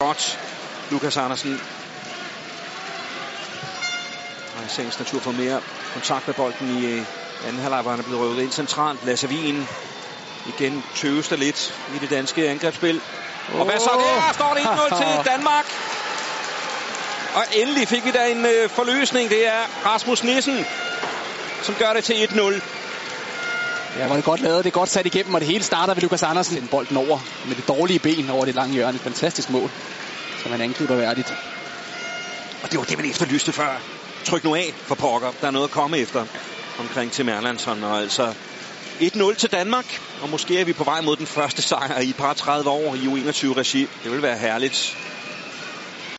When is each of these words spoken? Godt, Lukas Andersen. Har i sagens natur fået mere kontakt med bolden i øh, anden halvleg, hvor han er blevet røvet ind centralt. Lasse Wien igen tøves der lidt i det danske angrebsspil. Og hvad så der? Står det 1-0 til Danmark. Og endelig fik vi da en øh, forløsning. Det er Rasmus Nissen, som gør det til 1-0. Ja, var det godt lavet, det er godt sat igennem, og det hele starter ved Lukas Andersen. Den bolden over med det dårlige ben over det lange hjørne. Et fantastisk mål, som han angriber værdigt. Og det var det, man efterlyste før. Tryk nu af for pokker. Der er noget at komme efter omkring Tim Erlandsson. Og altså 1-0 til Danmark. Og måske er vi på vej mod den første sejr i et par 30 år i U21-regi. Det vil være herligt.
Godt, 0.00 0.40
Lukas 0.90 1.16
Andersen. 1.16 1.60
Har 4.56 4.64
i 4.64 4.68
sagens 4.68 4.98
natur 4.98 5.20
fået 5.20 5.36
mere 5.36 5.60
kontakt 5.92 6.26
med 6.26 6.34
bolden 6.34 6.68
i 6.78 6.86
øh, 6.86 7.04
anden 7.46 7.60
halvleg, 7.62 7.82
hvor 7.82 7.90
han 7.90 8.00
er 8.00 8.04
blevet 8.04 8.20
røvet 8.20 8.42
ind 8.42 8.52
centralt. 8.52 9.04
Lasse 9.04 9.28
Wien 9.28 9.68
igen 10.46 10.84
tøves 10.94 11.28
der 11.28 11.36
lidt 11.36 11.74
i 11.94 11.98
det 11.98 12.10
danske 12.10 12.48
angrebsspil. 12.48 13.00
Og 13.54 13.64
hvad 13.64 13.78
så 13.78 13.90
der? 13.90 14.32
Står 14.32 14.54
det 14.54 14.62
1-0 14.62 14.98
til 14.98 15.24
Danmark. 15.32 15.66
Og 17.34 17.44
endelig 17.52 17.88
fik 17.88 18.04
vi 18.04 18.10
da 18.10 18.30
en 18.30 18.46
øh, 18.46 18.70
forløsning. 18.70 19.30
Det 19.30 19.46
er 19.46 19.62
Rasmus 19.86 20.22
Nissen, 20.24 20.66
som 21.62 21.74
gør 21.74 21.92
det 21.92 22.04
til 22.04 22.14
1-0. 22.14 22.60
Ja, 23.96 24.06
var 24.08 24.16
det 24.16 24.24
godt 24.24 24.40
lavet, 24.40 24.64
det 24.64 24.70
er 24.70 24.74
godt 24.74 24.88
sat 24.88 25.06
igennem, 25.06 25.34
og 25.34 25.40
det 25.40 25.48
hele 25.48 25.64
starter 25.64 25.94
ved 25.94 26.02
Lukas 26.02 26.22
Andersen. 26.22 26.56
Den 26.56 26.68
bolden 26.68 26.96
over 26.96 27.18
med 27.46 27.56
det 27.56 27.68
dårlige 27.68 27.98
ben 27.98 28.30
over 28.30 28.44
det 28.44 28.54
lange 28.54 28.74
hjørne. 28.74 28.96
Et 28.96 29.00
fantastisk 29.00 29.50
mål, 29.50 29.70
som 30.42 30.52
han 30.52 30.60
angriber 30.60 30.96
værdigt. 30.96 31.34
Og 32.62 32.70
det 32.70 32.78
var 32.78 32.84
det, 32.84 32.98
man 32.98 33.10
efterlyste 33.10 33.52
før. 33.52 33.80
Tryk 34.24 34.44
nu 34.44 34.54
af 34.54 34.74
for 34.84 34.94
pokker. 34.94 35.32
Der 35.40 35.46
er 35.46 35.50
noget 35.50 35.64
at 35.64 35.70
komme 35.70 35.98
efter 35.98 36.26
omkring 36.78 37.12
Tim 37.12 37.28
Erlandsson. 37.28 37.84
Og 37.84 38.00
altså 38.00 38.34
1-0 39.00 39.34
til 39.34 39.52
Danmark. 39.52 40.00
Og 40.22 40.28
måske 40.28 40.60
er 40.60 40.64
vi 40.64 40.72
på 40.72 40.84
vej 40.84 41.00
mod 41.00 41.16
den 41.16 41.26
første 41.26 41.62
sejr 41.62 42.00
i 42.00 42.08
et 42.08 42.16
par 42.16 42.34
30 42.34 42.70
år 42.70 42.94
i 42.94 42.98
U21-regi. 42.98 43.88
Det 44.04 44.12
vil 44.12 44.22
være 44.22 44.38
herligt. 44.38 44.96